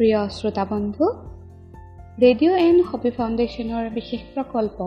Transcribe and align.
প্ৰিয় 0.00 0.22
শ্ৰোতাবন্ধু 0.36 1.04
radio 2.22 2.60
and 2.66 2.80
hobby 2.90 3.10
ফাউণ্ডেশ্যনৰ 3.16 3.86
বিশেষ 3.96 4.22
প্ৰকল্প 4.34 4.78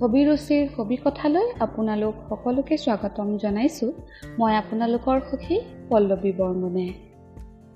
হবি 0.00 0.20
ৰুচিৰ 0.28 0.64
হবি 0.76 0.96
কথালৈ 1.04 1.46
আপোনালোক 1.66 2.14
সকলোকে 2.28 2.76
স্বাগতম 2.84 3.28
জনাইছোঁ। 3.42 3.90
মই 4.38 4.52
আপোনালোকৰ 4.62 5.18
সুখী 5.28 5.56
পল্লৱী 5.88 6.32
বৰ্মনে। 6.40 6.86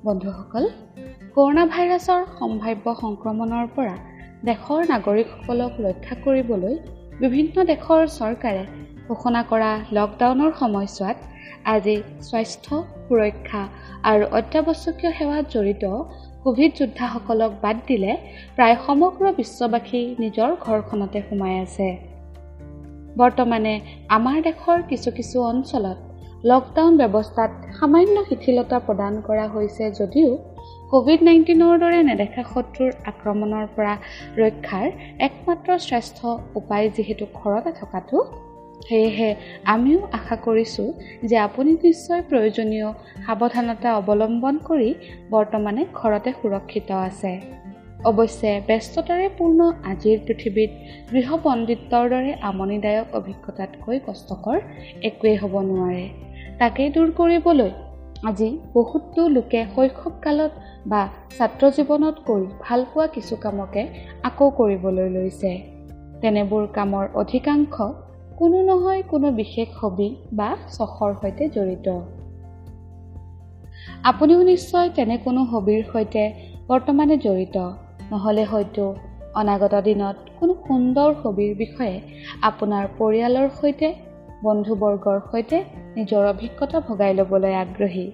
বন্ধুসকল 0.06 0.64
কৰোণা 1.34 1.64
ভাইৰাছৰ 1.74 2.22
সম্ভাৱ্য 2.38 2.86
সংক্ৰমণৰ 3.02 3.66
পৰা 3.76 3.96
দেশৰ 4.48 4.80
নাগৰিকসকলক 4.92 5.72
ৰক্ষা 5.86 6.14
কৰিবলৈ 6.24 6.74
বিভিন্ন 7.22 7.56
দেশৰ 7.70 8.02
চৰকাৰে 8.18 8.64
ঘোষণা 9.08 9.42
কৰা 9.50 9.70
লকডাউনৰ 9.96 10.52
সময়ছোৱাত 10.62 11.18
আজি 11.74 11.96
স্বাস্থ্য 12.30 12.74
সুৰক্ষা 13.08 13.62
আৰু 14.02 14.24
অত্যাৱশ্যকীয় 14.38 15.12
সেৱাত 15.18 15.44
জড়িত 15.54 15.84
কোভিড 16.44 16.70
যোদ্ধাসকলক 16.78 17.52
বাদ 17.62 17.76
দিলে 17.86 18.12
প্ৰায় 18.56 18.76
সমগ্ৰ 18.86 19.24
বিশ্ববাসী 19.36 20.00
নিজৰ 20.18 20.50
ঘৰখনতে 20.66 21.18
সোমাই 21.28 21.54
আছে। 21.58 21.88
বৰ্তমানে 23.16 23.74
আমাৰ 24.08 24.36
দেশৰ 24.42 24.78
কিছু 24.82 25.10
কিছু 25.10 25.36
অঞ্চলত 25.42 25.98
লকডাউন 26.44 26.92
ব্যৱস্থাত 26.96 27.50
সামান্য 27.78 28.16
শিথিলতা 28.28 28.78
প্ৰদান 28.86 29.14
কৰা 29.26 29.46
হৈছে 29.48 29.84
যদিও 29.90 30.30
ক'ভিড 30.90 31.20
নাইণ্টিনৰ 31.22 31.74
দৰে 31.78 32.00
নেদেখা 32.02 32.42
শত্ৰুৰ 32.52 32.90
আক্ৰমণৰ 33.06 33.66
পৰা 33.76 33.94
ৰক্ষাৰ 34.36 34.86
একমাত্ৰ 35.26 35.70
শ্ৰেষ্ঠ 35.78 36.18
উপায় 36.54 36.86
যিহেতু 36.96 37.24
ঘৰতে 37.34 37.70
থকাটো 37.80 38.18
সেয়েহে 38.88 39.30
আমিও 39.64 40.00
আশা 40.12 40.36
কৰিছোঁ 40.36 40.88
যে 41.24 41.36
আপুনি 41.38 41.70
নিশ্চয় 41.82 42.22
প্ৰয়োজনীয় 42.22 42.88
সাৱধানতা 43.26 43.88
অৱলম্বন 44.00 44.54
কৰি 44.68 44.90
বৰ্তমানে 45.30 45.82
ঘৰতে 45.94 46.30
সুৰক্ষিত 46.32 46.88
আছে। 47.08 47.32
অৱশ্যে 48.04 48.50
ব্যস্ততাৰে 48.66 49.28
পূৰ্ণ 49.38 49.60
আজিৰ 49.84 50.18
পৃথিৱীত 50.26 50.70
গৃহপণ্ডিতৰ 51.12 52.04
দৰে 52.10 52.32
আমনিদায়ক 52.40 53.08
অভিজ্ঞতাতকৈ 53.14 53.98
কষ্টকৰ 54.06 54.58
একোৱেই 55.02 55.36
হ'ব 55.36 55.54
নোৱাৰে। 55.60 56.06
তাকেই 56.58 56.88
দূৰ 56.90 57.08
কৰিবলৈ 57.10 57.70
আজি 58.24 58.48
বহুতো 58.74 59.22
লোকে 59.28 59.60
শৈশৱকালত 59.74 60.52
বা 60.86 61.02
ছাত্ৰ 61.38 61.62
জীৱনত 61.70 62.16
কৰি 62.26 62.46
ভালপোৱা 62.60 63.06
কিছু 63.06 63.34
কামকে 63.36 63.82
আকৌ 64.22 64.46
কৰিবলৈ 64.58 65.08
লৈছে। 65.10 65.52
তেনেবোৰ 66.20 66.64
কামৰ 66.66 67.04
অধিকাংশ 67.14 67.74
কোনো 68.36 68.62
নহয় 68.62 69.02
কোনো 69.02 69.28
বিশেষ 69.32 69.68
হবি 69.80 70.16
বা 70.32 70.56
চখৰ 70.78 71.10
সৈতে 71.20 71.44
জড়িত। 71.48 72.00
আপুনিও 74.02 74.42
নিশ্চয় 74.42 74.88
তেনে 74.90 75.16
কোনো 75.18 75.40
হবিৰ 75.42 75.82
সৈতে 75.92 76.22
বৰ্তমানে 76.68 77.16
জড়িত 77.16 77.56
নহ'লে 78.10 78.44
হয়তো 78.44 78.84
অনাগত 79.34 79.74
দিনত 79.80 80.16
কোনো 80.40 80.54
সুন্দৰ 80.66 81.10
হবিৰ 81.22 81.52
বিষয়ে 81.56 82.00
আপোনাৰ 82.42 82.84
পৰিয়ালৰ 82.98 83.48
সৈতে 83.60 83.88
বন্ধুবৰ্গৰ 84.42 85.18
সৈতে 85.30 85.58
নিজৰ 85.96 86.26
অভিজ্ঞতা 86.26 86.80
ভগাই 86.80 87.14
ল'বলৈ 87.14 87.54
আগ্ৰহী 87.54 88.06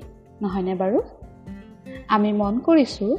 নহয়নে 0.43 0.75
বাৰু? 0.75 0.99
আমি 2.09 2.33
মন 2.33 2.55
কৰিছোঁ 2.59 3.17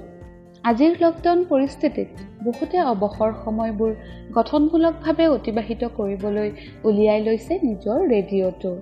আজিৰ 0.64 0.98
লকডাউন 1.02 1.40
পৰিস্থিতিত 1.52 2.26
বহুতে 2.48 2.78
অৱসৰ 2.90 3.31
সময়বোৰ 3.44 3.92
গঠনমূলকভাৱে 4.36 5.26
অতিবাহিত 5.36 5.88
কৰিবলৈ 5.95 6.50
উলিয়াই 6.88 7.22
লৈছে 7.28 7.53
নিজৰ 7.64 7.98
ৰেডিঅ'টো। 8.12 8.73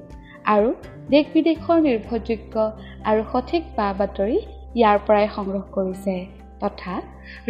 আৰু 0.53 0.73
দেশ 1.13 1.29
বিদেশৰ 1.35 1.79
নিৰ্ভৰযোগ্য 1.85 2.65
আৰু 3.09 3.21
সঠিক 3.31 3.69
বা 3.77 3.87
বাতৰি 3.99 4.37
ইয়াৰ 4.79 4.97
পৰাই 5.07 5.27
সংগ্ৰহ 5.35 5.63
কৰিছে 5.77 6.15
তথা 6.61 6.93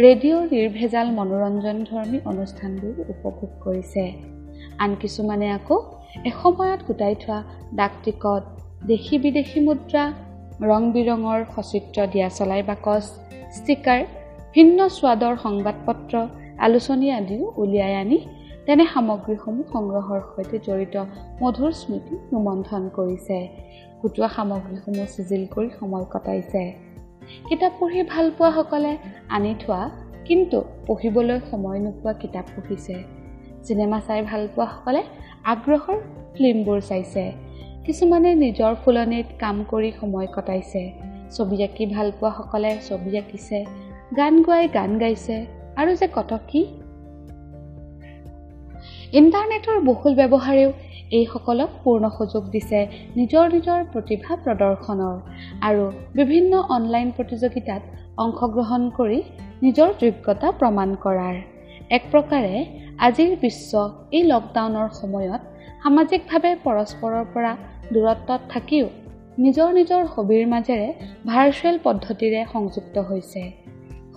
ৰেডিঅ'ৰ 0.04 0.44
নিৰ্ভেজাল 0.54 1.08
মনোৰঞ্জনধৰ্মী 1.18 2.18
অনুষ্ঠানবোৰ 2.32 2.94
উপভোগ 3.14 3.50
কৰিছে। 3.64 4.04
আন 4.82 4.90
কিছুমানে 5.02 5.50
আকৌ 5.58 5.76
এসময়ত 6.30 6.80
গোটাই 6.88 7.14
থোৱা 7.22 7.38
ডাক 7.78 7.92
টিকট 8.04 8.42
দেশী 8.86 9.16
বিদেশী 9.24 9.58
মুদ্ৰা 9.66 10.04
ৰং 10.70 10.82
বিৰঙৰ 10.94 11.40
সচিত্ৰ 11.54 11.98
দিয়া 12.12 12.28
চলাই 12.38 12.62
বাকচ 12.70 13.04
ষ্টিকাৰ 13.58 14.00
ভিন্ন 14.54 14.78
সোৱাদৰ 14.88 15.34
সংবাদ 15.42 15.76
পত্ৰ 15.86 16.14
আলোচনী 16.58 17.08
আদিও 17.10 17.42
উলিয়াই 17.56 17.94
আনি 17.94 18.18
তেনে 18.66 18.84
সামগ্ৰীসমূহ 18.92 19.66
সংগ্ৰহৰ 19.74 20.20
সৈতে 20.30 20.56
জড়িত 20.66 20.96
মধুৰ 21.42 21.72
স্মৃতি 21.80 22.14
ৰোমন্থন 22.32 22.82
কৰিছে। 22.96 23.36
গোটোৱা 24.00 24.28
সামগ্ৰীসমূহ 24.36 25.06
চিজিল 25.14 25.44
কৰি 25.54 25.68
সময় 25.78 26.06
কটাইছে। 26.12 26.62
কিতাপ 27.48 27.72
পঢ়ি 27.80 28.02
ভাল 28.12 28.26
পোৱাসকলে 28.38 28.92
আনি 29.28 29.52
থোৱা 29.60 29.82
কিন্তু 30.24 30.58
পঢ়িবলৈ 30.86 31.38
সময় 31.50 31.78
নোপোৱা 31.84 32.12
কিতাপ 32.12 32.46
পঢ়িছে। 32.54 32.96
চিনেমা 33.64 33.98
চাই 34.06 34.20
ভাল 34.22 34.42
পোৱাসকলে 34.54 35.02
আগ্ৰহৰ 35.44 35.98
ফিল্মবোৰ 36.34 36.80
চাইছে। 36.80 37.24
কিছুমানে 37.86 38.30
নিজৰ 38.34 38.72
ফুলনিত 38.84 39.28
কাম 39.38 39.56
কৰি 39.64 39.90
সময় 40.00 40.28
কটাইছে। 40.36 40.82
ছবি 41.30 41.56
আঁকি 41.64 41.84
ভাল 41.86 42.08
পোৱাসকলে 42.20 42.70
ছবি 42.88 43.10
আঁকিছে। 43.18 43.58
গান 44.16 44.42
গোৱাই 44.42 44.68
গান 44.68 44.98
গাইছে। 44.98 45.46
আৰু 45.76 45.96
যে 45.96 46.08
কত 46.14 46.38
কি? 46.48 46.66
ইণ্টাৰনেটৰ 49.12 49.80
বহুল 49.80 50.14
ব্যৱহাৰেও 50.14 50.72
এইসকলক 51.10 51.68
পূৰ্ণ 51.84 52.08
সুযোগ 52.08 52.50
দিছে 52.50 52.88
নিজৰ 53.16 53.52
নিজৰ 53.52 53.84
প্ৰতিভা 53.84 54.36
প্ৰদৰ্শনৰ। 54.36 55.16
আৰু 55.60 55.92
বিভিন্ন 56.14 56.62
অনলাইন 56.68 57.10
প্ৰতিযোগিতাত 57.10 57.82
অংশগ্ৰহণ 58.16 58.90
কৰি 58.90 59.22
নিজৰ 59.62 59.92
যোগ্যতা 60.00 60.52
প্ৰমাণ 60.52 60.94
কৰাৰ। 60.94 61.34
এক 61.90 62.02
প্ৰকাৰে 62.10 62.64
আজিৰ 62.98 63.36
বিশ্ব 63.40 63.90
এই 64.12 64.22
লকডাউনৰ 64.22 64.88
সময়ত 64.88 65.40
সামাজিকভাৱে 65.82 66.56
পৰস্পৰৰ 66.64 67.24
পৰা 67.34 67.56
দূৰত্বত 67.92 68.40
থাকিও 68.48 68.88
নিজৰ 69.38 69.72
নিজৰ 69.72 70.04
হবিৰ 70.04 70.46
মাজেৰে 70.46 70.92
ভাৰ্চুৱেল 71.26 71.78
পদ্ধতিৰে 71.82 72.44
সংযুক্ত 72.52 72.98
হৈছে। 72.98 73.59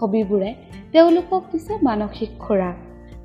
হবিবোৰে 0.03 0.49
তেওঁলোকক 0.91 1.43
দিছে 1.51 1.73
মানসিক 1.83 2.31
খোৰাক 2.39 2.75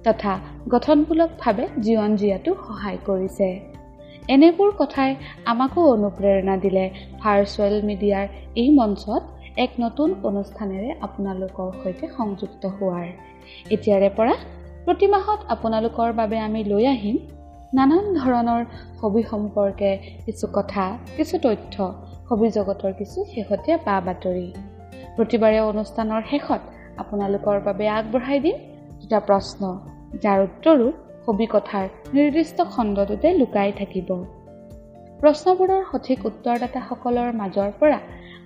তথা 0.05 0.33
গঠনমূলকভাৱে 0.69 1.65
জীৱন 1.85 2.11
জীয়াতো 2.17 2.51
সহায় 2.67 2.99
কৰিছে। 3.07 3.49
এনেবোৰ 4.29 4.71
কথাই 4.79 5.11
আমাকো 5.53 5.81
অনুপ্ৰেৰণা 5.95 6.55
দিলে। 6.57 6.85
ভাৰ্চুৱেল 7.21 7.77
মিডিয়াৰ 7.89 8.27
এই 8.57 8.69
মঞ্চত 8.75 9.23
এক 9.57 9.71
নতুন 9.81 10.15
অনুষ্ঠানেৰে 10.23 10.91
আপোনালোকৰ 11.01 11.69
সৈতে 11.83 12.07
সংযুক্ত 12.17 12.63
হোৱাৰ। 12.77 13.07
এতিয়াৰে 13.75 14.11
পৰা 14.17 14.35
প্ৰতি 14.85 15.07
মাহত 15.07 15.41
আপোনালোকৰ 15.49 16.13
বাবে 16.13 16.39
আমি 16.39 16.65
লৈ 16.65 16.85
আহিম 16.87 17.17
নানান 17.75 18.07
ধৰণৰ 18.15 18.63
হবি 19.01 19.23
সম্পৰ্কে 19.23 19.91
কিছু 20.27 20.47
কথা 20.53 20.85
কিছু 21.17 21.37
তথ্য 21.43 21.75
হবি 22.31 22.49
জগতৰ 22.51 22.93
কিছু 22.93 23.19
শেহতীয়া 23.35 23.77
বা 23.87 23.97
বাতৰি 24.01 24.49
প্ৰতিবাৰে 25.19 25.61
অনুষ্ঠানৰ 25.61 26.23
শেষত 26.31 26.63
আপোনালোকৰ 27.03 27.57
বাবে 27.69 27.87
আগবঢ়াই 27.99 28.39
দিম 28.45 28.57
দুটা 29.01 29.19
প্ৰশ্ন 29.29 29.63
যাৰ 30.23 30.39
উত্তৰো 30.43 30.89
হবি 31.27 31.47
কথাৰ 31.55 31.87
নিৰ্দিষ্ট 32.17 32.67
খণ্ডটোতে 32.75 33.29
লুকাই 33.41 33.73
থাকিব। 33.81 34.09
প্ৰশ্নবোৰৰ 35.21 35.83
সঠিক 35.91 36.19
উত্তৰদাতাসকলৰ 36.31 37.29
মাজৰ 37.41 37.71
পৰা 37.81 37.99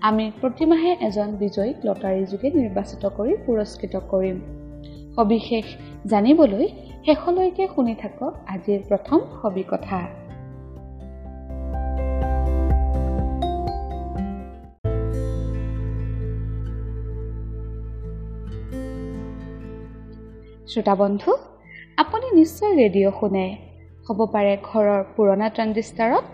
আমি 0.09 0.25
প্ৰতিমাহে 0.41 0.93
এজন 1.09 1.29
বিজয়ীক 1.43 1.79
লটাৰী 1.87 2.23
যোগে 2.33 2.49
নিৰ্বাচিত 2.59 3.03
কৰি 3.19 3.33
পুৰস্কৃত 3.47 3.95
কৰিম। 4.13 4.37
সবিশেষ 5.17 5.67
জানিবলৈ 6.11 6.67
শেষলৈকে 7.07 7.65
শুনি 7.75 7.95
থাকক 8.03 8.33
আজিৰ 8.55 8.81
প্ৰথম 8.89 9.19
হবি 9.41 9.65
কথা 20.73 20.81
শ্ৰোতাবন্ধু 20.81 21.33
আপুনি 21.97 22.27
নিশ্চয় 22.35 22.73
ৰেডিঅ' 22.73 23.13
শুনে। 23.21 23.57
হ'ব 24.09 24.27
পাৰে 24.27 24.57
ঘৰৰ 24.63 25.05
পুৰণা 25.17 25.49
ট্ৰাঞ্জিষ্টাৰত 25.49 26.25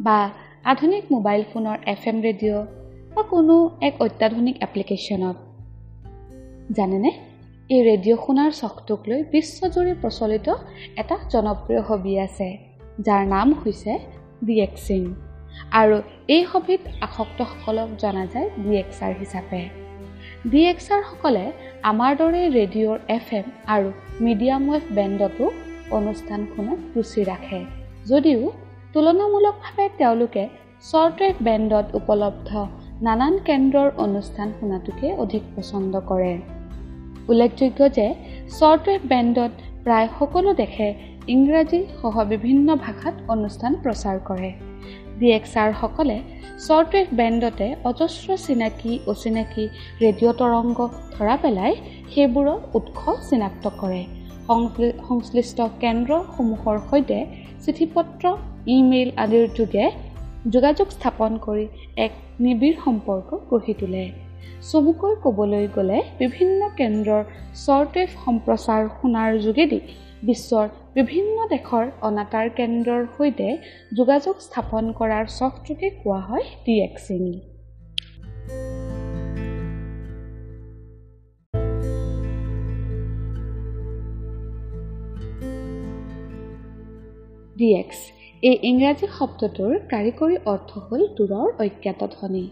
বা 0.00 0.30
আধুনিক 0.64 1.04
মোবাইল 1.12 1.44
ফোনৰ 1.52 1.76
এফ 1.86 2.08
এম 2.08 2.20
ৰেডিঅ' 2.20 2.66
বা 3.14 3.22
কোনো 3.22 3.70
এক 3.82 3.94
অত্যাধুনিক 4.02 4.56
এপ্লিকেশ্যনত। 4.62 5.36
জানেনে? 6.72 7.10
এই 7.68 7.82
ৰেডিঅ' 7.84 8.18
শুনাৰ 8.26 8.50
চখটোক 8.50 9.00
লৈ 9.08 9.24
বিশ্বজুৰি 9.32 9.94
প্ৰচলিত 10.02 10.48
এটা 10.96 11.16
জনপ্ৰিয় 11.30 11.80
হবি 11.80 12.18
আছে 12.18 12.58
যাৰ 13.00 13.26
নাম 13.26 13.52
হৈছে 13.52 13.98
ডি 14.44 14.60
এক্সিং 14.60 15.14
আৰু 15.72 16.02
এই 16.28 16.42
হবিত 16.42 16.80
আসক্তসকলক 17.00 17.88
জনা 17.98 18.26
যায় 18.26 18.50
ডি 18.58 18.76
এক্সাৰ 18.76 19.14
হিচাপে। 19.20 19.85
ডি 20.50 20.60
এক্সাৰসকলে 20.72 21.44
আমাৰ 21.90 22.12
দৰে 22.18 22.40
ৰেডিঅ'ৰ 22.56 22.98
এফ 23.14 23.30
এম 23.38 23.46
আৰু 23.74 23.88
মিডিয়াম 24.26 24.62
ৱেভ 24.72 24.84
বেণ্ডতো 24.96 25.46
অনুষ্ঠান 25.98 26.40
শুনাত 26.52 26.80
ৰুচি 26.96 27.22
ৰাখে। 27.30 27.60
যদিও 28.10 28.40
তুলনামূলকভাৱে 28.92 29.86
তেওঁলোকে 29.98 30.44
শ্বৰ্ট 30.90 31.16
ৱেভ 31.22 31.36
বেণ্ডত 31.46 31.86
উপলব্ধ 32.00 32.50
নানান 33.06 33.34
কেন্দ্ৰৰ 33.48 33.88
অনুষ্ঠান 34.06 34.48
শুনাটোকে 34.60 35.08
অধিক 35.24 35.42
পচন্দ 35.56 35.94
কৰে। 36.10 36.32
উল্লেখযোগ্য 37.28 37.80
যে 37.98 38.06
শ্বৰ্টৱেভ 38.58 39.00
বেণ্ডত 39.12 39.52
প্ৰায় 39.84 40.08
সকলো 40.18 40.50
দেশে 40.62 40.88
ইংৰাজীসহ 41.34 42.14
বিভিন্ন 42.32 42.68
ভাষাত 42.84 43.14
অনুষ্ঠান 43.34 43.72
প্ৰচাৰ 43.82 44.16
কৰে। 44.28 44.50
ডি 45.18 45.28
এক্স 45.38 45.52
আৰসকলে 45.62 46.16
শ্বৰ্টৱেভ 46.64 47.06
বেণ্ডতে 47.18 47.68
অজস্ৰ 47.90 48.28
চিনাকি 48.44 48.92
অচিনাকি 49.12 49.64
ৰেডিঅ' 50.02 50.36
তৰংগ 50.40 50.78
ধৰা 51.14 51.36
পেলাই 51.42 51.72
সেইবোৰৰ 52.12 52.58
উৎস 52.78 53.28
চিনাক্ত 53.28 53.64
কৰে। 53.80 54.02
সংশ্লিষ্ট 55.08 55.58
কেন্দ্ৰসমূহৰ 55.82 56.76
সৈতে 56.88 57.18
চিঠি 57.64 57.86
পত্ৰ 57.94 58.24
ইমেইল 58.74 59.10
আদিৰ 59.24 59.46
যোগে 59.58 59.84
যোগাযোগ 60.54 60.88
স্থাপন 60.96 61.30
কৰি 61.46 61.64
এক 62.04 62.12
নিবিড় 62.44 62.76
সম্পৰ্ক 62.84 63.28
গঢ়ি 63.50 63.74
তোলে। 63.80 64.04
চমুকৈ 64.70 65.14
ক'বলৈ 65.24 65.64
গ'লে 65.76 65.98
বিভিন্ন 66.20 66.60
কেন্দ্ৰৰ 66.78 67.22
শ্বৰ্টৱেভ 67.62 68.08
সম্প্ৰচাৰ 68.24 68.82
শুনাৰ 68.96 69.30
যোগেদি 69.46 69.80
বিশ্বৰ 70.22 70.68
বিভিন্ন 70.94 71.46
দেশৰ 71.48 71.90
অনাতাঁৰ 72.02 72.48
কেন্দ্ৰৰ 72.50 73.02
সৈতে 73.16 73.48
যোগাযোগ 73.92 74.36
স্থাপন 74.40 74.92
কৰাৰ 74.92 75.26
চখটোকে 75.32 75.90
কোৱা 75.98 76.20
হয় 76.20 76.44
ডি 76.66 76.74
এক্সিং 76.80 77.22
ডি 87.56 87.68
এক্স 87.74 88.00
এই 88.42 88.56
ইংৰাজী 88.62 89.06
শব্দটোৰ 89.18 89.74
কাৰিকৰী 89.90 90.36
অৰ্থ 90.46 90.70
হ'ল 90.88 91.02
দূৰৰ 91.16 91.48
অজ্ঞাত 91.58 92.00
ধ্বনি 92.12 92.44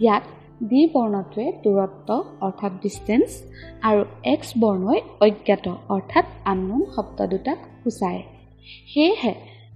ইয়াত 0.00 0.24
ডি 0.70 0.80
বৰ্ণটোৱে 0.90 1.44
দূৰত্ব 1.62 2.08
অৰ্থাৎ 2.46 2.72
ডিষ্টেঞ্চ 2.82 3.28
আৰু 3.88 4.02
এক্স 4.32 4.48
বৰ্ণই 4.62 5.00
অজ্ঞাত 5.26 5.66
অৰ্থাৎ 5.94 6.26
আননোন 6.50 6.82
শব্দ 6.94 7.18
দুটাক 7.32 7.58
সূচায়। 7.82 8.20
সেয়েহে 8.92 9.32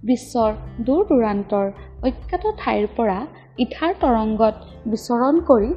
বিশ্বৰ 0.09 0.51
দূৰ 0.87 1.01
দূৰান্তৰ 1.09 1.65
অজ্ঞাত 2.07 2.43
ঠাইৰ 2.61 2.85
পৰা 2.97 3.17
ইঠাৰ 3.63 3.91
তৰংগত 4.03 4.55
বিচৰণ 4.91 5.35
কৰি 5.49 5.71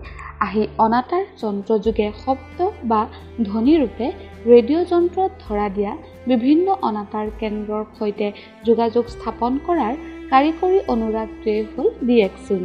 আহি 0.47 0.63
অনাতাঁৰ 0.85 1.25
যন্ত্ৰযোগে 1.43 2.07
শব্দ 2.25 2.59
বা 2.91 3.01
ধ্বনিৰূপে 3.47 4.07
ৰেডিঅ' 4.51 4.89
যন্ত্ৰত 4.93 5.31
ধৰা 5.45 5.67
দিয়া 5.77 5.93
বিভিন্ন 6.33 6.67
অনাতাঁৰ 6.89 7.29
কেন্দ্ৰৰ 7.41 7.85
সৈতে 7.99 8.29
যোগাযোগ 8.69 9.05
স্থাপন 9.15 9.59
কৰাৰ 9.67 9.95
কাৰিকৰী 10.31 10.79
অনুৰাগটোৱেই 10.95 11.61
হ'ল 11.73 11.89
ডি 12.07 12.17
এক্সিং 12.29 12.63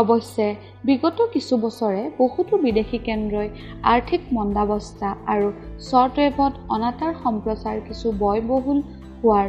অৱশ্যে 0.00 0.46
বিগত 0.84 1.18
কিছু 1.34 1.54
বছৰে 1.64 2.02
বহুতো 2.18 2.54
বিদেশী 2.64 2.98
কেন্দ্ৰই 3.06 3.48
আৰ্থিক 3.94 4.20
মন্দাৱস্থা 4.36 5.08
আৰু 5.32 5.48
শ্বৰ্টৱেভত 5.88 6.52
অনাতাঁৰ 6.74 7.14
সম্প্ৰচাৰ 7.24 7.76
কিছু 7.88 8.06
ব্যয়বহুল 8.22 8.78
হোৱাৰ 9.22 9.48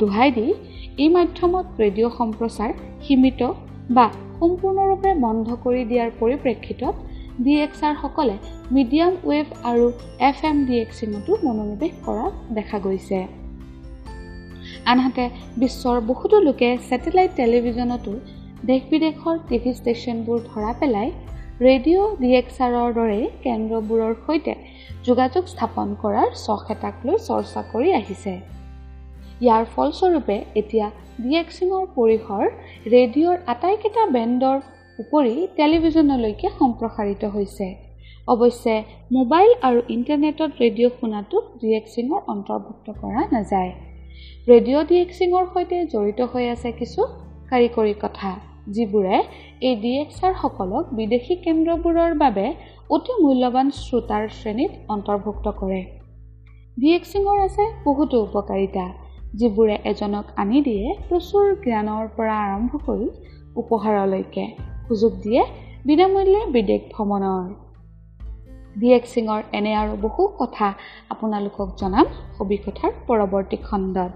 দোহাই 0.00 0.30
দি 0.30 0.46
এই 1.02 1.08
মাধ্যমত 1.08 1.66
ৰেডিঅ' 1.82 2.16
সম্প্ৰচাৰ 2.18 2.70
সীমিত 3.04 3.40
বা 3.96 4.06
সম্পূৰ্ণৰূপে 4.40 5.10
বন্ধ 5.26 5.46
কৰি 5.64 5.82
দিয়াৰ 5.90 6.10
পৰিপ্ৰেক্ষিতত 6.20 6.94
ডি 7.44 7.54
এক্স 7.64 7.80
আৰসকলে 7.84 8.36
মিডিয়াম 8.76 9.12
ৱেভ 9.30 9.46
আৰু 9.70 9.86
এফ 10.30 10.38
এম 10.50 10.56
ডি 10.66 10.74
এক্সিঙতো 10.84 11.32
মনোনিৱেশ 11.44 11.92
কৰা 12.06 12.26
দেখা 12.56 12.78
গৈছে। 12.78 13.18
আনহাতে 14.90 15.24
বিশ্বৰ 15.62 15.96
বহুতো 16.10 16.36
লোকে 16.46 16.68
ছেটেলাইট 16.88 17.30
টেলিভিছনতো 17.36 18.12
দেশ 18.68 18.82
বিদেশৰ 18.90 19.38
টিভি 19.48 19.70
ষ্টেচনবোৰ 19.78 20.42
ধৰা 20.50 20.72
পেলাই 20.80 21.08
ৰেডিঅ' 21.66 22.12
ডি 22.20 22.28
এক্স 22.40 22.56
আৰৰ 22.66 22.90
দৰে 22.98 23.20
কেন্দ্ৰবোৰৰ 23.44 24.12
সৈতে 24.26 24.52
যোগাযোগ 25.06 25.48
স্থাপন 25.52 25.88
কৰাৰ 26.02 26.28
চখ 26.42 26.70
এটাক 26.74 26.96
লৈ 27.06 27.18
চৰ্চা 27.28 27.62
কৰি 27.72 27.90
আহিছে। 28.00 28.34
ইয়াৰ 29.44 29.64
ফলস্বৰূপে 29.72 30.36
এতিয়া 30.60 30.86
ডি 31.22 31.32
এক্সিঙৰ 31.40 31.82
পৰিসৰ 31.96 32.44
ৰেডিঅ'ৰ 32.94 33.36
আটাইকেইটা 33.54 34.04
বেণ্ডৰ 34.16 34.58
উপৰি 34.98 35.34
টেলিভিছনলৈকে 35.58 36.48
সম্প্ৰসাৰিত 36.60 37.22
হৈছে। 37.34 37.66
অৱশ্যে 38.28 38.74
মোবাইল 39.16 39.50
আৰু 39.68 39.80
ইণ্টাৰনেটত 39.96 40.50
ৰেডিঅ' 40.62 40.96
শুনাটোক 41.00 41.44
ডি 41.60 41.74
এক্সিঙৰ 41.80 42.20
অন্তৰ্ভুক্ত 42.34 42.86
কৰা 43.00 43.22
নাযায়। 43.34 43.72
ৰেডিঅ' 44.50 44.86
ডি 44.88 44.96
এক্সিঙৰ 45.06 45.44
সৈতে 45.52 45.76
জড়িত 45.92 46.20
হৈ 46.32 46.44
আছে 46.54 46.68
কিছু 46.80 47.00
কাৰিকৰী 47.50 47.94
কথা। 48.06 48.30
যিবোৰে 48.68 49.22
এই 49.60 49.76
ডি 49.76 50.00
এক্সাৰসকলক 50.00 50.84
বিদেশী 50.92 51.36
কেন্দ্ৰবোৰৰ 51.36 52.14
বাবে 52.14 52.54
অতি 52.90 53.12
মূল্যৱান 53.22 53.70
শ্ৰোতাৰ 53.70 54.28
শ্ৰেণীত 54.28 54.70
অন্তৰ্ভুক্ত 54.88 55.48
কৰে। 55.48 55.82
ডি 56.80 56.94
এক্সিঙৰ 56.94 57.40
আছে 57.40 57.64
বহুতো 57.84 58.22
উপকাৰিতা 58.22 58.92
যিবোৰে 59.34 59.78
এজনক 59.84 60.24
আনি 60.36 60.62
দিয়ে 60.62 60.94
প্ৰচুৰ 61.08 61.56
জ্ঞানৰ 61.64 62.08
পৰা 62.16 62.36
আৰম্ভ 62.38 62.70
কৰি 62.86 63.08
উপহাৰলৈকে। 63.56 64.46
সুযোগ 64.88 65.12
দিয়ে 65.22 65.42
বিনামূল্যে 65.84 66.46
বিদেশ 66.46 66.80
ভ্ৰমণৰ। 66.96 67.44
ডি 68.80 68.92
এক্সিঙৰ 68.92 69.42
এনে 69.52 69.74
আৰু 69.74 69.96
বহু 70.00 70.28
কথা 70.38 70.74
আপোনালোকক 71.10 71.68
জনাম 71.76 72.06
সবিকথাৰ 72.38 72.92
পৰৱৰ্তী 73.06 73.56
খণ্ডত। 73.56 74.10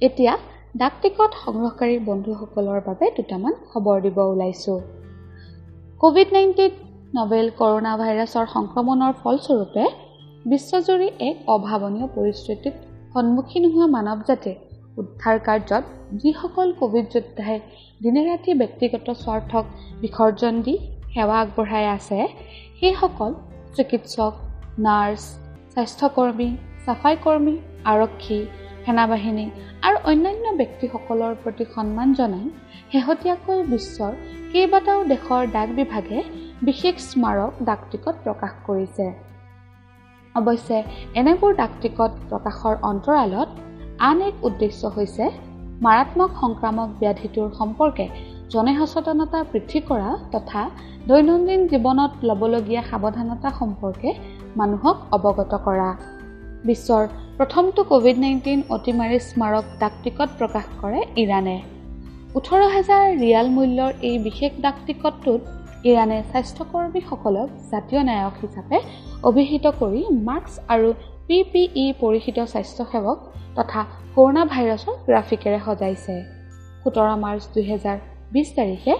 এতিয়া 0.00 0.38
ডাক 0.78 0.94
টিকট 1.02 1.34
সংগ্ৰহকাৰী 1.42 1.94
বন্ধুসকলৰ 2.06 2.80
বাবে 2.86 3.06
দুটামান 3.16 3.54
খবৰ 3.68 4.00
দিব 4.06 4.16
ওলাইছোঁ। 4.22 4.78
ক'ভিড 6.00 6.32
নাইণ্টিন 6.36 6.72
নভেল 7.18 7.46
কৰোণা 7.60 7.92
ভাইৰাছৰ 8.00 8.46
সংক্ৰমণৰ 8.54 9.12
ফলস্বৰূপে 9.20 9.84
বিশ্বজুৰি 10.46 11.08
এক 11.28 11.36
অভাৱনীয় 11.54 12.08
পৰিস্থিতিত 12.16 12.74
সন্মুখীন 13.14 13.68
হোৱা 13.72 13.88
মানৱ 13.94 14.26
জাতিৰ 14.28 14.56
উদ্ধাৰ 15.00 15.40
কাৰ্যত 15.46 15.84
যিসকল 16.20 16.68
ক'ভিড 16.80 17.06
যোদ্ধাই 17.14 17.58
দিনে 18.00 18.26
ৰাতি 18.28 18.58
ব্যক্তিগত 18.58 19.06
স্বাৰ্থক 19.22 19.64
বিসৰ্জন 20.02 20.54
দি 20.62 20.76
সেৱা 21.14 21.36
আগবঢ়াই 21.40 21.86
আছে 21.96 22.18
সেইসকল 22.78 23.32
চিকিৎসক 23.76 24.32
নাৰ্ছ 24.84 25.22
স্বাস্থ্যকৰ্মী 25.72 26.48
চাফাই 26.84 27.16
কৰ্মী 27.24 27.56
আৰক্ষী 27.92 28.40
সেনাবাহিনী 28.86 29.46
আৰু 29.86 29.96
অন্যান্য 30.10 30.46
ব্যক্তিসকলৰ 30.60 31.32
প্ৰতি 31.42 31.64
সন্মান 31.74 32.08
জনাই 32.18 32.44
শেহতীয়াকৈ 32.90 33.58
বিশ্বৰ 33.72 34.12
কেইবাটাও 34.52 35.00
দেশৰ 35.12 35.42
ডাক 35.56 35.68
বিভাগে 35.78 36.18
বিশেষ 36.68 36.96
স্মাৰক 37.10 37.52
ডাক 37.68 37.80
টিকট 37.90 38.14
প্ৰকাশ 38.24 38.52
কৰিছে। 38.66 39.06
অৱশ্যে 40.34 40.78
এনেবোৰ 41.20 41.52
ডাক 41.60 41.72
টিকট 41.82 42.12
প্ৰকাশৰ 42.30 42.74
অন্তৰালত 42.90 43.48
আন 44.08 44.18
এক 44.28 44.34
উদ্দেশ্য 44.48 44.82
হৈছে 44.96 45.24
মাৰাত্মক 45.84 46.30
সংক্ৰামক 46.42 46.88
ব্যাধিটোৰ 47.02 47.48
সম্পৰ্কে 47.60 48.06
জনসচেতনতা 48.54 49.38
বৃদ্ধি 49.52 49.80
কৰা 49.90 50.10
তথা 50.34 50.62
দৈনন্দিন 51.08 51.60
জীৱনত 51.72 52.12
ল'বলগীয়া 52.28 52.82
সাৱধানতা 52.90 53.48
সম্পৰ্কে 53.60 54.10
মানুহক 54.60 54.96
অৱগত 55.16 55.52
কৰা। 55.66 55.90
বিশ্বৰ 56.68 57.02
প্ৰথমটো 57.38 57.82
ক'ভিড 57.88 58.20
নাইণ্টিন 58.20 58.60
অতিমাৰী 58.74 59.16
স্মাৰক 59.24 59.64
ডাক 59.80 59.96
টিকট 60.04 60.28
প্ৰকাশ 60.38 60.68
কৰে 60.82 61.00
ইৰাণে। 61.22 61.56
ওঠৰ 62.38 62.62
হাজাৰ 62.74 63.04
ৰিয়াল 63.22 63.46
মূল্যৰ 63.56 63.92
এই 64.08 64.16
বিশেষ 64.18 64.52
ডাক 64.60 64.76
টিকটটোত 64.86 65.42
ইৰাণে 65.90 66.18
স্বাস্থ্যকৰ্মীসকলক 66.30 67.48
জাতীয় 67.72 68.02
নায়ক 68.08 68.34
হিচাপে 68.42 68.78
অভিহিত 69.30 69.64
কৰি 69.80 70.02
মাস্ক 70.28 70.52
আৰু 70.74 70.88
পি 71.28 71.38
পি 71.52 71.62
ই 71.74 71.86
পৰিহিত 72.02 72.38
স্বাস্থ্যসেৱক 72.52 73.18
তথা 73.56 73.80
কৰোণা 74.14 74.42
ভাইৰাছৰ 74.52 74.94
গ্ৰাফিকেৰে 75.06 75.58
সজাইছে। 75.66 76.14
সোতৰ 76.82 77.08
মাৰ্চ 77.24 77.42
দুহেজাৰ 77.54 77.98
বিছ 78.32 78.48
তাৰিখে 78.58 78.94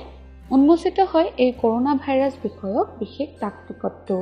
উন্মোচিত 0.55 0.99
হয় 1.13 1.29
এই 1.45 1.51
কৰোণা 1.63 1.93
ভাইৰাছ 2.05 2.35
বিষয়ক 2.43 2.87
বিশেষ 3.01 3.29
ডাক 3.41 3.55
টিকটটো 3.67 4.17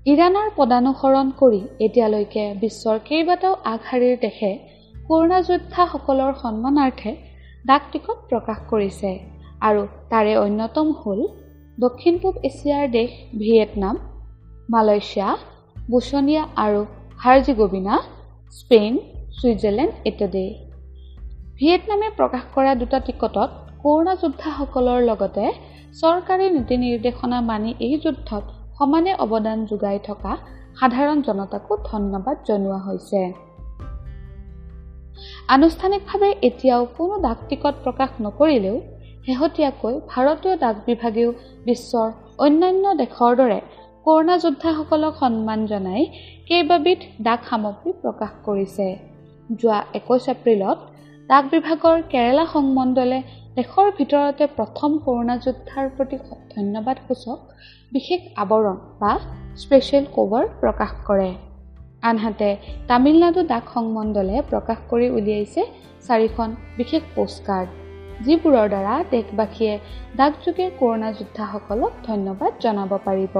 ইৰাণৰ 0.00 0.46
পদানুসৰণ 0.56 1.30
কৰি 1.38 1.58
এতিয়ালৈকে 1.86 2.42
বিশ্বৰ 2.60 3.00
কেইবাটাও 3.08 3.56
আগশাৰীৰ 3.70 4.14
দেশে 4.20 4.48
কৰোণা 5.08 5.40
যোদ্ধাসকলৰ 5.48 6.30
সন্মানাৰ্থে 6.42 7.10
ডাক 7.64 7.90
টিকট 7.92 8.22
প্ৰকাশ 8.30 8.62
কৰিছে 8.70 9.10
আৰু 9.68 9.82
তাৰে 10.12 10.32
অন্যতম 10.42 10.92
হ'ল 11.00 11.20
দক্ষিণ 11.78 12.16
পূব 12.22 12.38
এছিয়াৰ 12.48 12.86
দেশ 12.94 13.10
ভিয়েটনাম 13.40 13.98
মালয়েছিয়া 14.74 15.28
বুচনিয়া 15.90 16.42
আৰু 16.64 16.80
হাৰ্জিগোবিনা 17.24 17.98
স্পেইন 18.52 18.94
ছুইজাৰলেণ্ড 19.36 19.92
ইত্যাদি। 20.10 20.46
ভিয়েটনামে 21.58 22.08
প্ৰকাশ 22.18 22.48
কৰা 22.54 22.72
দুটা 22.80 23.02
টিকটত 23.06 23.50
কৰোণা 23.82 24.16
যোদ্ধাসকলৰ 24.22 25.04
লগতে 25.10 25.44
চৰকাৰী 26.00 26.46
নীতি 26.56 26.80
নিৰ্দেশনা 26.84 27.38
মানি 27.50 27.70
এই 27.88 27.94
যুদ্ধত 28.06 28.44
সমানে 28.80 29.12
অৱদান 29.24 29.58
যোগাই 29.70 29.98
থকা 30.04 30.32
সাধাৰণ 30.80 31.18
জনতাকো 31.22 31.72
ধন্যবাদ 31.90 32.36
জনোৱা 32.48 32.78
হৈছে। 32.78 33.20
আনুষ্ঠানিকভাৱে 35.54 36.30
এতিয়াও 36.42 36.82
কোনো 36.98 37.14
ডাক 37.26 37.38
টিকট 37.48 37.74
প্ৰকাশ 37.84 38.10
নকৰিলেও 38.20 38.76
শেহতীয়াকৈ 39.26 39.94
ভাৰতীয় 40.12 40.54
ডাক 40.56 40.76
বিভাগেও 40.86 41.30
বিশ্বৰ 41.64 42.08
অন্যান্য 42.38 42.84
দেশৰ 43.02 43.32
দৰে 43.40 43.60
কৰোণা 44.04 44.36
যোদ্ধাসকলক 44.38 45.14
সন্মান 45.22 45.60
জনাই 45.66 46.02
কেইবাবিধ 46.48 47.00
ডাক 47.22 47.40
সামগ্ৰী 47.50 47.90
প্ৰকাশ 48.02 48.32
কৰিছে। 48.46 48.86
যোৱা 49.60 49.78
একৈছ 49.94 50.24
এপ্ৰিলত 50.34 50.78
ডাক 51.30 51.44
বিভাগৰ 51.50 52.00
কেৰালা 52.12 52.44
সংমণ্ডলে 52.52 53.18
দেশৰ 53.56 53.90
ভিতৰতে 53.98 54.46
প্ৰথম 54.54 54.96
কৰোণা 55.04 55.36
যোদ্ধাৰ 55.44 55.86
প্ৰতি 55.96 56.16
ধন্যবাদসূচক 56.54 57.38
বিশেষ 57.92 58.20
আৱৰণ 58.44 58.80
বা 59.02 59.12
স্পেচিয়েল 59.62 60.08
কভাৰ 60.16 60.44
প্ৰকাশ 60.62 60.96
কৰে। 61.08 61.28
আনহাতে 62.02 62.50
তামিলনাডু 62.88 63.46
ডাক 63.52 63.64
সংমণ্ডলে 63.76 64.42
প্ৰকাশ 64.50 64.78
কৰি 64.90 65.06
উলিয়াইছে 65.18 65.62
চাৰিখন 66.06 66.58
বিশেষ 66.76 67.02
পোষ্টকাৰ্ড 67.14 67.68
যিবোৰৰ 68.26 68.66
দ্বাৰা 68.74 68.94
দেশবাসীয়ে 69.14 69.74
ডাকযোগে 70.18 70.66
কৰোণা 70.78 71.08
যোদ্ধাসকলক 71.18 71.92
ধন্যবাদ 72.08 72.52
জনাব 72.64 72.92
পাৰিব। 73.06 73.34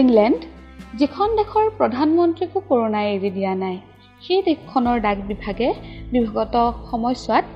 ইংলেণ্ড 0.00 0.40
যিখন 1.00 1.28
দেশৰ 1.40 1.66
প্ৰধানমন্ত্ৰীকো 1.78 2.58
কৰোণাই 2.70 3.06
এৰি 3.16 3.30
দিয়া 3.38 3.54
নাই 3.64 3.76
সেই 4.24 4.40
দেশখনৰ 4.42 4.98
ডাক 5.00 5.18
বিভাগে 5.30 5.68
বিগত 6.12 6.54
সময়ছোৱাত 6.90 7.46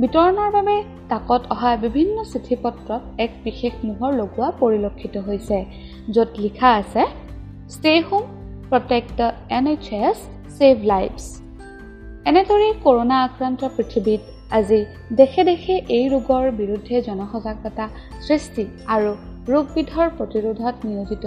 বিতৰণৰ 0.00 0.50
বাবে 0.50 0.76
ডাকত 1.10 1.42
অহা 1.50 1.70
বিভিন্ন 1.76 2.16
চিঠি 2.30 2.56
পত্ৰত 2.62 3.02
এক 3.18 3.32
বিশেষ 3.44 3.74
মোহৰ 3.86 4.12
লগোৱা 4.20 4.48
পৰিলক্ষিত 4.60 5.14
হৈছে 5.26 5.58
য'ত 6.14 6.30
লিখা 6.44 6.68
আছে 6.80 7.02
stay 7.70 7.92
home 8.08 8.24
protect 8.70 9.10
the 9.18 9.28
N 9.56 9.64
H 9.66 9.86
S 10.00 10.18
save 10.56 10.74
lives 10.84 11.24
এনেদৰেই 12.26 12.74
কৰোণা 12.84 13.16
আক্ৰান্ত 13.24 13.60
পৃথিৱীত 13.76 14.22
আজি 14.50 14.80
দেশে 15.14 15.42
দেশে 15.44 15.74
এই 15.96 16.06
ৰোগৰ 16.08 16.44
বিৰুদ্ধে 16.60 16.96
জনসজাগতা 17.08 17.86
সৃষ্টি 18.26 18.64
আৰু 18.94 19.10
ৰোগবিধৰ 19.48 20.08
প্ৰতিৰোধত 20.18 20.74
নিয়োজিত 20.88 21.24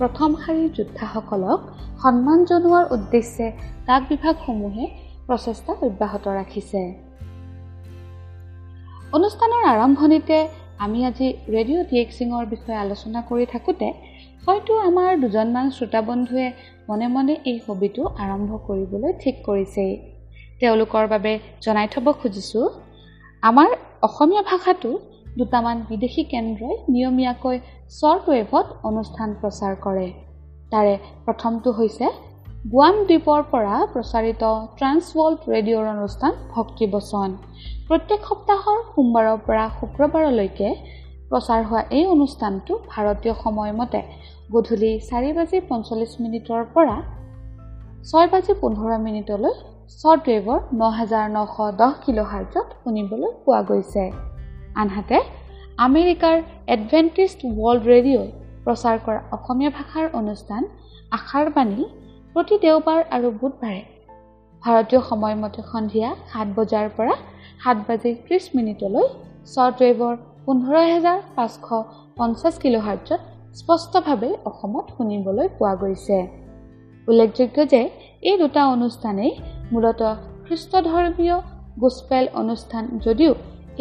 প্ৰথম 0.00 0.34
শাৰীৰ 0.42 0.70
যোদ্ধাসকলক 0.76 1.60
সন্মান 2.02 2.44
জনোৱাৰ 2.50 2.84
উদ্দেশ্যে 2.96 3.46
ডাক 3.88 4.02
বিভাগসমূহে 4.10 4.84
প্ৰচেষ্টা 5.26 5.72
অব্যাহত 5.86 6.24
ৰাখিছে। 6.38 6.82
অনুষ্ঠানৰ 9.16 9.64
আৰম্ভণিতে 9.74 10.38
আমি 10.84 10.98
আজি 11.08 11.28
ৰেডিঅ' 11.54 11.86
ডিএক্সিঙৰ 11.90 12.44
বিষয়ে 12.52 12.82
আলোচনা 12.84 13.20
কৰি 13.30 13.46
থাকোঁতে 13.52 13.88
হয়তো 14.44 14.72
আমাৰ 14.88 15.10
দুজনমান 15.22 15.66
শ্ৰোতাবন্ধুৱে 15.76 16.46
মনে 16.88 17.06
মনে 17.16 17.34
এই 17.50 17.58
হবিটো 17.66 18.02
আৰম্ভ 18.24 18.50
কৰিবলৈ 18.66 19.12
ঠিক 19.22 19.36
কৰিছেই। 19.48 19.92
তেওঁলোকৰ 20.60 21.04
বাবে 21.12 21.32
জনাই 21.64 21.88
থ'ব 21.92 22.06
খুজিছোঁ 22.20 22.64
আমাৰ 23.42 23.68
অসমীয়া 24.08 24.42
ভাষাটো 24.50 24.90
দুটামান 25.38 25.76
বিদেশী 25.90 26.22
কেন্দ্ৰই 26.32 26.74
নিয়মীয়াকৈ 26.94 27.56
শ্বৰ্ট 27.94 28.24
ৱেভত 28.32 28.66
অনুষ্ঠান 28.88 29.30
প্ৰচাৰ 29.40 29.72
কৰে। 29.84 30.08
তাৰে 30.72 30.90
প্ৰথমটো 31.24 31.70
হৈছে 31.78 32.06
গুৱাম 32.72 32.96
দ্বীপৰ 33.08 33.40
পৰা 33.52 33.76
প্ৰচাৰিত 33.94 34.42
ট্ৰান্স 34.78 35.04
ৱৰ্ল্ড 35.16 35.40
ৰেডিঅ'ৰ 35.54 35.86
অনুষ্ঠান 35.94 36.32
ভক্তি 36.54 36.86
বচন। 36.92 37.34
প্ৰত্যেক 37.88 38.20
সপ্তাহৰ 38.28 38.78
সোমবাৰৰ 38.90 39.38
পৰা 39.46 39.64
শুক্ৰবাৰলৈকে 39.78 40.68
প্ৰচাৰ 41.30 41.60
হোৱা 41.68 41.82
এই 41.98 42.04
অনুষ্ঠানটো 42.14 42.72
ভাৰতীয় 42.92 43.34
সময়মতে 43.44 44.00
গধূলি 44.52 44.92
চাৰি 45.08 45.30
বাজি 45.38 45.58
পঞ্চল্লিছ 45.70 46.12
মিনিটৰ 46.24 46.62
পৰা 46.74 46.96
ছয় 48.08 48.28
বাজি 48.32 48.52
পোন্ধৰ 48.62 48.92
মিনিটলৈ 49.06 49.54
শ্বৰ্ট 49.98 50.22
ৱেভৰ 50.30 50.58
ন 50.80 50.82
হাজাৰ 50.98 51.26
নশ 51.36 51.54
দহ 51.80 51.92
কিলো 52.04 52.24
হাৰ্জত 52.32 52.66
শুনিবলৈ 52.82 53.30
পোৱা 53.44 53.60
গৈছে। 53.68 54.04
আনহাতে 54.82 55.18
আমেৰিকাৰ 55.84 56.36
এডভেণ্টিষ্ট 56.74 57.40
ৱৰ্ল্ড 57.58 57.84
ৰেডিঅ'ই 57.90 58.30
প্ৰচাৰ 58.64 58.96
কৰা 59.04 59.20
অসমীয়া 59.36 59.70
ভাষাৰ 59.76 60.06
অনুষ্ঠান 60.20 60.66
আশাৰ 61.18 61.46
বাণী 61.54 61.86
প্ৰতি 62.34 62.58
দেওবাৰ 62.64 63.00
আৰু 63.16 63.30
বুধবাৰে। 63.40 63.80
ভাৰতীয় 64.62 65.00
সময়মতে 65.10 65.64
সন্ধিয়া 65.70 66.08
সাত 66.32 66.48
বজাৰ 66.58 66.86
পৰা 66.96 67.14
সাত 67.62 67.76
বাজি 67.86 68.10
ত্ৰিছ 68.24 68.44
মিনিটলৈ 68.56 69.06
শ্বৰ্ট 69.52 69.76
ৱেভৰ 69.86 70.14
পোন্ধৰ 70.44 70.84
হেজাৰ 70.92 71.18
পাঁচশ 71.36 71.82
পঞ্চাছ 72.18 72.54
কিলো 72.62 72.80
হাৰ্জত 72.86 73.20
স্পষ্টভাৱে 73.58 74.30
অসমত 74.50 74.86
শুনিবলৈ 74.96 75.46
পোৱা 75.58 75.74
গৈছে। 75.82 76.18
উল্লেখযোগ্য 77.08 77.56
যে 77.72 77.82
এই 78.28 78.36
দুটা 78.38 78.62
অনুষ্ঠানেই 78.76 79.32
মূলতঃ 79.72 80.12
খ্ৰীষ্টধৰ্মীয় 80.46 81.36
গোচপেল 81.82 82.24
অনুষ্ঠান 82.42 82.84
যদিও 83.04 83.32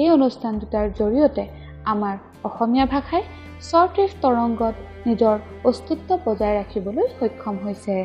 এই 0.01 0.09
অনুষ্ঠান 0.17 0.53
দুটাৰ 0.61 0.85
জৰিয়তে 0.99 1.43
আমাৰ 1.85 2.15
অসমীয়া 2.43 2.85
ভাষাই 2.85 3.23
শ্বৰ্ট 3.61 3.95
তৰংগত 4.21 4.75
নিজৰ 5.07 5.35
অস্তিত্ব 5.69 6.09
বজাই 6.25 6.53
ৰাখিবলৈ 6.59 7.05
সক্ষম 7.19 7.55
হৈছে। 7.65 7.95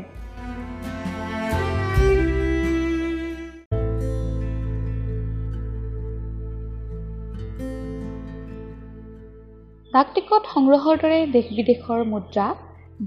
ডাক 9.93 10.09
টিকট 10.15 10.43
সংগ্ৰহৰ 10.55 10.97
দৰে 11.03 11.19
দেশ 11.35 11.47
বিদেশৰ 11.57 12.01
মুদ্ৰা 12.13 12.47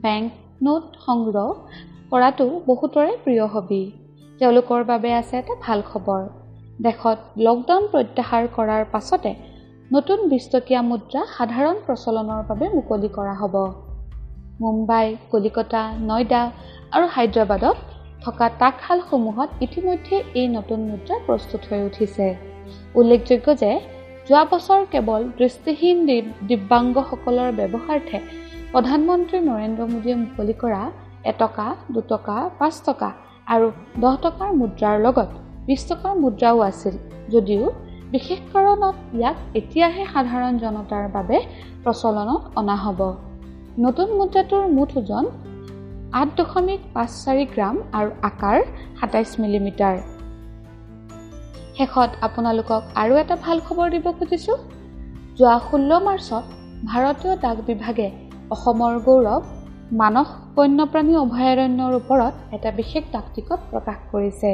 বেংক 0.04 0.28
নোট 0.66 0.84
সংগ্ৰহ 1.06 1.50
কৰাটো 2.12 2.46
বহুতৰে 2.68 3.14
প্ৰিয় 3.24 3.46
হবি। 3.54 3.84
তেওঁলোকৰ 4.40 4.84
বাবে 4.92 5.10
আছে 5.14 5.38
এটা 5.38 5.56
ভাল 5.66 5.80
খবৰ। 5.92 6.22
দেশত 6.86 7.20
লকডাউন 7.46 7.84
প্ৰত্যাহাৰ 7.92 8.44
কৰাৰ 8.58 8.84
পাছতে 8.92 9.32
নতুন 9.96 10.20
বিশটকীয়া 10.32 10.80
মুদ্ৰা 10.88 11.22
সাধাৰণ 11.34 11.78
প্ৰচলনৰ 11.86 12.40
বাবে 12.48 12.66
মুকলি 12.78 13.10
কৰা 13.18 13.36
হ'ব। 13.42 13.56
মুম্বাই 14.64 15.06
কলিকতা 15.32 15.84
নয়ডা 16.10 16.42
আৰু 16.96 17.06
হায়দৰাবাদত 17.16 17.78
থকা 18.26 18.46
তাঁতশালসমূহত 18.62 19.50
ইতিমধ্যে 19.66 20.16
এই 20.40 20.48
নতুন 20.58 20.80
মুদ্ৰা 20.90 21.16
প্ৰস্তুত 21.28 21.62
হৈ 21.70 21.82
উঠিছে। 21.90 22.26
উল্লেখযোগ্য 23.00 23.48
যে 23.62 23.72
যোৱা 24.28 24.44
বছৰ 24.52 24.82
কেৱল 24.94 25.22
দৃষ্টিহীন 25.40 25.98
দিব্যাংগসকলৰ 26.50 27.50
ব্যৱহাৰহে 27.60 28.20
প্ৰধানমন্ত্ৰী 28.74 29.38
নৰেন্দ্ৰ 29.50 29.84
মোদীয়ে 29.94 30.18
মুকলি 30.24 30.56
কৰা 30.62 30.84
এটকা 31.32 31.68
দুটকা 31.94 32.38
পাঁচ 32.60 32.76
টকা 32.88 33.10
আৰু 33.54 33.68
দহ 34.04 34.14
টকাৰ 34.26 34.50
মুদ্ৰাৰ 34.62 34.98
লগত 35.06 35.30
বিছ 35.68 35.82
টকাৰ 35.90 36.14
মুদ্ৰাও 36.24 36.58
আছিল 36.70 36.96
যদিও 37.34 37.64
বিশেষ 38.14 38.40
কাৰণত 38.52 38.96
ইয়াক 39.18 39.38
এতিয়াহে 39.60 40.04
সাধাৰণ 40.14 40.54
জনতাৰ 40.64 41.06
বাবে 41.16 41.38
প্ৰচলনত 41.84 42.42
অনা 42.60 42.76
হ'ব। 42.84 43.00
নতুন 43.86 44.08
মুদ্ৰাটোৰ 44.20 44.64
মুঠ 44.76 44.92
ওজন 45.00 45.26
আঠ 46.20 46.28
দশমিক 46.38 46.82
পাঁচ 46.94 47.12
চাৰি 47.24 47.44
গ্ৰাম 47.54 47.76
আৰু 47.98 48.10
আকাৰ 48.30 48.58
সাতাইছ 49.00 49.32
মিলিমিটাৰ। 49.42 49.96
শেষত 51.78 52.10
আপোনালোকক 52.28 52.82
আৰু 53.02 53.14
এটা 53.24 53.36
ভাল 53.46 53.58
খবৰ 53.68 53.88
দিব 53.96 54.06
খুজিছোঁ। 54.20 54.58
যোৱা 55.38 55.58
ষোল্ল 55.68 55.92
মাৰ্চত 56.08 56.44
ভাৰতীয় 56.90 57.34
ডাক 57.44 57.58
বিভাগে 57.70 58.08
অসমৰ 58.56 58.94
গৌৰৱ 59.08 59.42
মানস 60.02 60.28
বন্যপ্ৰাণী 60.56 61.14
অভয়াৰণ্যৰ 61.24 61.94
ওপৰত 62.02 62.34
এটা 62.56 62.70
বিশেষ 62.80 63.04
ডাক 63.14 63.26
টিকট 63.36 63.60
প্ৰকাশ 63.72 63.98
কৰিছে। 64.12 64.52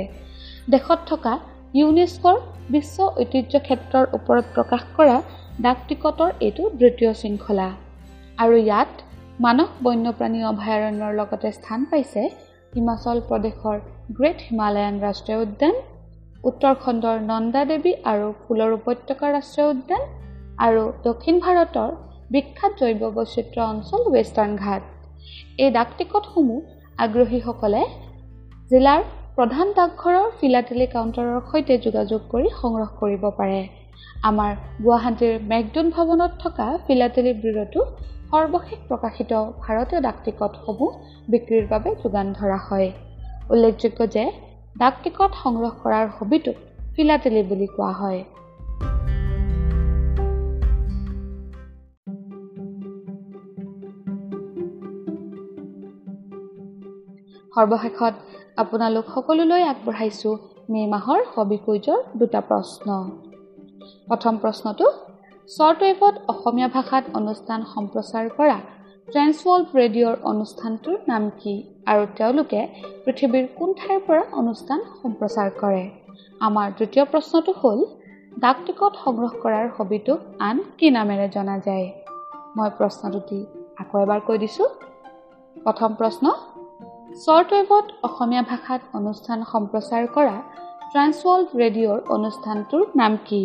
দেশত 0.74 1.00
থকা 1.12 1.34
ইউনেস্ক'ৰ 1.74 2.36
বিশ্ব 2.74 3.06
ঐতিহ্য 3.22 3.60
ক্ষেত্ৰৰ 3.68 4.06
ওপৰত 4.18 4.46
প্ৰকাশ 4.56 4.82
কৰা 4.98 5.14
ডাক 5.66 5.80
টিকটৰ 5.88 6.34
এইটো 6.48 6.64
দ্বিতীয় 6.82 7.12
শৃংখলা। 7.22 7.66
আৰু 8.44 8.56
ইয়াত 8.66 8.92
মানস 9.46 9.70
বন্যপ্ৰাণী 9.86 10.42
অভয়াৰণ্যৰ 10.52 11.14
লগতে 11.20 11.50
স্থান 11.58 11.88
পাইছে 11.94 12.22
হিমাচল 12.74 13.18
প্ৰদেশৰ 13.30 13.78
গ্ৰেট 14.18 14.38
হিমালয়ান 14.48 14.96
ৰাষ্ট্ৰীয় 15.06 15.40
উদ্যান 15.46 15.76
উত্তৰখণ্ডৰ 16.50 17.18
নন্দা 17.32 17.62
দেৱী 17.72 17.92
আৰু 18.12 18.28
ফুলৰ 18.44 18.72
উপত্যকা 18.80 19.26
ৰাষ্ট্ৰীয় 19.38 19.68
উদ্যান 19.74 20.04
আৰু 20.68 20.84
দক্ষিণ 21.08 21.36
ভাৰতৰ 21.46 21.92
বিখ্যাত 22.34 22.72
জৈৱ 22.82 23.02
বৈচিত্ৰ 23.18 23.58
অঞ্চল 23.72 24.02
ৱেষ্টাৰ্ণ 24.14 24.54
ঘাট। 24.66 24.84
এই 25.64 25.70
ডাক 25.78 25.90
টিকটসমূহ 25.98 26.60
আগ্ৰহীসকলে 27.04 27.82
জিলাৰ 28.72 29.02
প্ৰধান 29.38 29.70
ডাকঘৰৰ 29.78 30.26
ফিলাটেলি 30.40 30.86
কাউণ্টাৰৰ 30.90 31.38
সৈতে 31.52 31.76
যোগাযোগ 31.84 32.26
কৰি 32.32 32.50
সংগ্ৰহ 32.58 32.90
কৰিব 32.98 33.24
পাৰে। 33.38 33.62
আমাৰ 34.30 34.52
গুৱাহাটীৰ 34.84 35.40
মেকডুন 35.54 35.88
ভৱনত 35.96 36.38
থকা 36.44 36.68
ফিলাটেলি 36.90 37.32
ব্যুৰতো 37.40 37.86
সৰ্বশেষ 38.34 38.84
প্ৰকাশিত 38.90 39.32
ভাৰতীয় 39.64 40.02
ডাক 40.08 40.20
টিকটসমূহ 40.26 40.92
বিক্ৰীৰ 41.28 41.66
বাবে 41.72 41.96
যোগান 42.04 42.30
ধৰা 42.38 42.60
হয়। 42.68 42.90
উল্লেখযোগ্য 43.50 44.08
যে 44.18 44.28
ডাক 44.76 45.02
টিকট 45.04 45.42
সংগ্ৰহ 45.42 45.72
কৰাৰ 45.82 46.14
হবিটোক 46.20 46.62
ফিলাটেলি 46.96 47.44
বুলি 47.50 47.68
কোৱা 47.76 47.92
হয়। 48.02 48.22
সৰ্বশেষত 57.54 58.33
আপোনালোক 58.58 59.06
সকলোলৈ 59.14 59.64
আগবঢ়াইছোঁ। 59.72 60.34
মে' 60.72 60.90
মাহৰ 60.94 61.22
হবি 61.34 61.58
কুইজৰ 61.66 62.00
দুটা 62.20 62.42
প্ৰশ্ন। 62.50 62.88
প্ৰথম 64.10 64.34
প্ৰশ্নটো 64.44 64.88
শ্বৰ্ট 65.50 65.80
ৱেভত 65.88 66.16
অসমীয়া 66.34 66.70
ভাষাত 66.76 67.04
অনুষ্ঠান 67.20 67.60
সম্প্ৰচাৰ 67.74 68.26
কৰা 68.38 68.58
ট্ৰেন্সৱৰ্ল্ড 69.08 69.68
ৰেডিঅ'ৰ 69.80 70.16
অনুষ্ঠানটোৰ 70.32 70.98
নাম 71.12 71.24
কি? 71.42 71.56
আৰু 71.92 72.04
তেওঁলোকে 72.18 72.62
পৃথিৱীৰ 73.04 73.46
কোন 73.58 73.70
ঠাইৰ 73.80 74.00
পৰা 74.08 74.24
অনুষ্ঠান 74.42 74.80
সম্প্ৰচাৰ 75.02 75.50
কৰে? 75.62 75.84
আমাৰ 76.48 76.68
দ্বিতীয় 76.78 77.06
প্ৰশ্নটো 77.12 77.52
হ'ল 77.62 77.80
ডাক 78.44 78.58
টিকট 78.66 78.94
সংগ্ৰহ 79.04 79.32
কৰাৰ 79.44 79.68
হবিটোক 79.78 80.20
আন 80.48 80.58
কি 80.78 80.88
নামেৰে 80.98 81.28
জনা 81.36 81.56
যায়? 81.68 81.88
মই 82.58 82.70
প্ৰশ্ন 82.80 83.04
দুটি 83.14 83.40
আকৌ 83.82 83.96
এবাৰ 84.06 84.20
কৈ 84.28 84.38
দিছোঁ? 84.44 84.70
প্ৰথম 85.66 85.90
প্ৰশ্ন 86.00 86.26
শ্বৰ্ট 87.22 87.50
ৱেভত 87.54 87.86
অসমীয়া 88.08 88.44
ভাষাত 88.52 88.82
অনুষ্ঠান 89.00 89.40
সম্প্ৰচাৰ 89.52 90.04
কৰা 90.16 90.38
ট্ৰান্সৱৰ্ল্ড 90.92 91.50
ৰেডিঅ'ৰ 91.62 92.00
অনুষ্ঠানটোৰ 92.16 92.84
নাম 92.96 93.18
কি? 93.28 93.42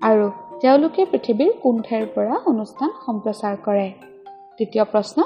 আৰু 0.00 0.26
তেওঁলোকে 0.62 1.02
পৃথিৱীৰ 1.12 1.52
কোন 1.62 1.76
ঠাইৰ 1.86 2.04
পৰা 2.14 2.34
অনুষ্ঠান 2.52 2.90
সম্প্ৰচাৰ 3.06 3.54
কৰে? 3.66 3.88
দ্বিতীয় 4.56 4.84
প্ৰশ্ন 4.92 5.18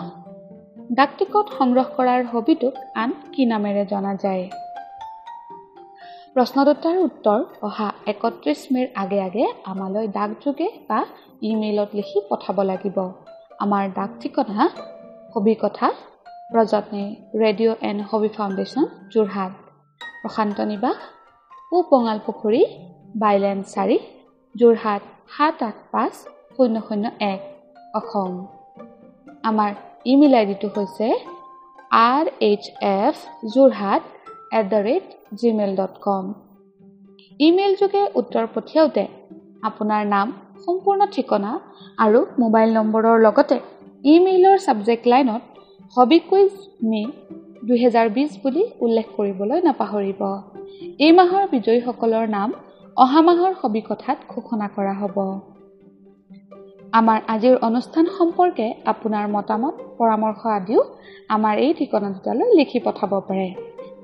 ডাক 0.99 1.11
টিকট 1.19 1.47
সংগ্ৰহ 1.59 1.87
কৰাৰ 1.97 2.23
হবিটোক 2.33 2.75
আন 3.03 3.11
কি 3.33 3.43
নামেৰে 3.53 3.83
জনা 3.93 4.13
যায়? 4.15 4.45
প্ৰশ্ন 6.35 6.57
দুটাৰ 6.69 6.97
উত্তৰ 7.09 7.41
অহা 7.67 7.89
একত্ৰিছ 8.13 8.61
মে'ৰ 8.73 8.89
আগে 9.03 9.19
আগে 9.29 9.45
আমালৈ 9.73 10.07
ডাকযোগে 10.19 10.69
বা 10.89 11.01
ইমেইলত 11.51 11.91
লিখি 11.99 12.19
পঠাব 12.31 12.57
লাগিব। 12.71 12.97
আমাৰ 13.65 13.85
ডাক 13.99 14.11
ঠিকনা 14.21 14.65
hobby 15.35 15.55
প্ৰযত্নে 16.53 17.05
radio' 17.43 17.77
and 17.89 18.01
hobby 18.11 18.31
foundation 18.37 18.85
Jorhat. 19.13 19.53
Prashanta 20.23 20.59
Niwas 20.73 20.99
পু 21.69 21.77
বঙাল 21.91 22.19
পুখুৰী 22.27 22.63
বাইলেণ্ড 23.23 23.63
চাৰি 23.75 23.97
যোৰহাট 24.55 25.03
সাত 25.35 25.57
আঠ 25.69 25.77
পাঁচ 25.93 26.15
শূন্য 26.55 26.77
শূন্য 26.87 27.05
এক 27.33 27.41
অসম। 27.99 28.33
আমাৰ 29.51 29.71
ইমেইল 30.13 30.35
আই 30.41 30.45
ডিটো 30.51 30.69
হৈছে 30.77 31.07
R 32.11 32.25
H 32.49 32.65
F 32.99 33.15
Jorhat 33.55 34.03
at 34.59 34.65
the 34.73 34.81
rate 34.89 35.07
Gmail 35.41 35.73
dot 35.81 35.95
com. 36.07 36.25
Email 37.41 37.73
যোগে 37.81 38.03
উত্তৰ 38.21 38.45
পঠিয়াওঁতে 38.55 39.05
আপোনাৰ 39.69 40.03
নাম 40.15 40.29
সম্পূৰ্ণ 40.65 41.01
ঠিকনা 41.15 41.53
আৰু 42.05 42.21
মোবাইল 42.43 42.69
নম্বৰৰ 42.79 43.17
লগতে 43.27 43.57
ইমেইলৰ 44.13 44.57
ছাবজেক্ট 44.65 45.05
লাইনত 45.13 45.43
হবি 45.97 46.19
কুইজ 46.19 46.53
মে 46.85 47.01
দুহেজাৰ 47.69 48.09
বিছ 48.09 48.31
বুলি 48.43 48.63
উল্লেখ 48.81 49.07
কৰিবলৈ 49.17 49.59
নাপাহৰিব। 49.65 50.21
এই 51.05 51.13
মাহৰ 51.13 51.45
বিজয়ীসকলৰ 51.53 52.27
নাম 52.29 52.49
অহা 52.97 53.21
মাহৰ 53.21 53.53
হবি 53.61 53.81
কথাত 53.81 54.19
ঘোষণা 54.29 54.69
কৰা 54.77 54.95
হ'ব। 55.01 55.17
আমাৰ 56.93 57.19
আজিৰ 57.29 57.57
অনুষ্ঠান 57.69 58.07
সম্পৰ্কে 58.19 58.67
আপোনাৰ 58.85 59.25
মতামত 59.29 59.75
পৰামৰ্শ 59.99 60.41
আদিও 60.47 60.81
আমাৰ 61.29 61.55
এই 61.59 61.73
ঠিকনা 61.75 62.09
দুটালৈ 62.11 62.49
লিখি 62.57 62.79
পঠাব 62.85 63.13
পাৰে। 63.29 63.49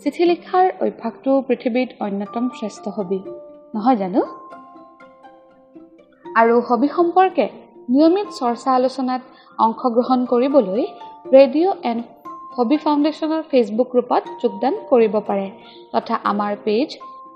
চিঠি 0.01 0.25
লিখাৰ 0.25 0.67
অভ্যাসটো 0.81 1.33
পৃথিৱীত 1.49 1.89
অন্যতম 2.01 2.45
শ্ৰেষ্ঠ 2.49 2.85
হবি 2.89 3.21
নহয় 3.75 3.97
জানো? 3.97 4.23
আৰু 6.37 6.55
হবি 6.61 6.89
সম্পৰ্কে 6.89 7.47
নিয়মিত 7.89 8.29
চৰ্চা 8.41 8.71
আলোচনাত 8.75 9.23
অংশগ্ৰহণ 9.59 10.19
কৰিবলৈ 10.27 10.85
ৰেডিঅ' 11.25 11.77
এণ্ড 11.91 12.03
হবি 12.57 12.77
ফাউণ্ডেশ্যনৰ 12.85 13.43
ফেচবুক 13.51 13.89
গ্ৰুপত 13.93 14.23
যোগদান 14.43 14.75
কৰিব 14.91 15.15
পাৰে 15.29 15.47
তথা 15.93 16.15
আমাৰ 16.31 16.53
পেজ 16.67 16.89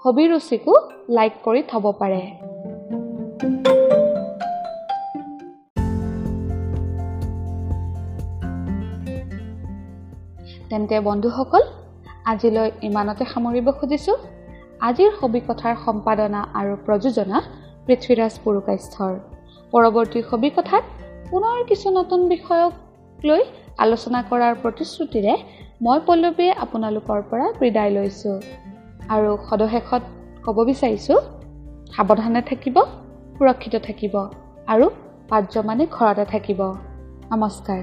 হবি 0.05 0.25
ৰুচিকো 0.33 0.75
লাইক 1.17 1.33
কৰি 1.47 1.63
থ'ব 1.71 1.85
পাৰে। 2.01 2.21
তেন্তে 10.71 10.97
বন্ধুসকল 11.09 11.63
আজিলৈ 12.33 12.69
ইমানতে 12.89 13.25
সামৰিব 13.33 13.67
খুজিছোঁ। 13.79 14.17
আজিৰ 14.89 15.11
হবি 15.21 15.41
কথাৰ 15.49 15.75
সম্পাদনা 15.87 16.41
আৰু 16.61 16.73
প্ৰযোজনা 16.87 17.39
পৃথ্বীৰাজ 17.87 18.35
পুৰুকাস্থৰ 18.45 19.13
পৰৱৰ্তী 19.73 20.21
হবি 20.31 20.51
কথাত 20.57 20.85
পুনৰ 21.31 21.59
কিছু 21.71 21.89
নতুন 21.99 22.21
বিষয়ক 22.35 22.73
লৈ 23.29 23.43
আলোচনা 23.85 24.21
কৰাৰ 24.31 24.55
প্ৰতিশ্ৰুতিৰে 24.63 25.35
মই 25.85 25.99
পল্লৱীয়ে 26.07 26.53
আপোনালোকৰ 26.65 27.21
পৰা 27.31 27.47
বিদায় 27.61 27.91
লৈছোঁ। 27.97 28.37
আৰু 29.15 29.31
সদশেষত 29.49 30.03
ক'ব 30.45 30.57
বিচাৰিছোঁ 30.71 31.19
সাৱধানে 31.95 32.43
থাকিব 32.51 32.77
সুৰক্ষিত 33.37 33.75
থাকিব 33.89 34.15
আৰু 34.67 34.87
পাৰ্যমানে 35.31 35.85
ঘৰতে 35.97 36.25
থাকিব। 36.35 36.61
নমস্কাৰ। 37.33 37.83